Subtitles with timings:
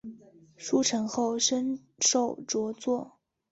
[0.57, 3.19] 书成后升授着作。